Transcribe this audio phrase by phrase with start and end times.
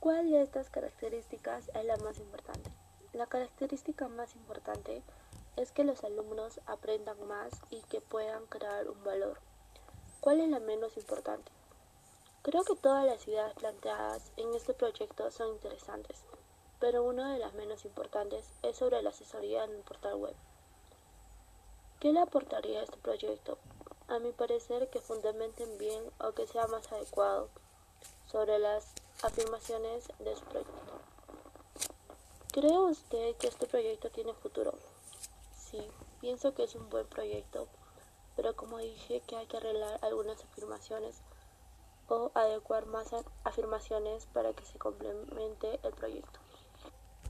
[0.00, 2.70] ¿Cuál de estas características es la más importante?
[3.12, 5.02] La característica más importante
[5.56, 9.40] es que los alumnos aprendan más y que puedan crear un valor.
[10.20, 11.50] ¿Cuál es la menos importante?
[12.42, 16.22] Creo que todas las ideas planteadas en este proyecto son interesantes,
[16.78, 20.36] pero una de las menos importantes es sobre la asesoría en el portal web.
[21.98, 23.58] ¿Qué le aportaría a este proyecto?
[24.06, 27.48] A mi parecer que fundamenten bien o que sea más adecuado
[28.26, 30.72] sobre las afirmaciones de su proyecto.
[32.52, 34.74] ¿Cree usted que este proyecto tiene futuro?
[35.56, 35.80] Sí,
[36.20, 37.68] pienso que es un buen proyecto,
[38.36, 41.20] pero como dije que hay que arreglar algunas afirmaciones
[42.08, 43.10] o adecuar más
[43.44, 46.17] afirmaciones para que se complemente el proyecto.